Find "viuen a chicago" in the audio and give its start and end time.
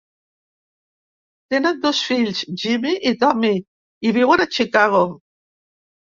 4.17-5.03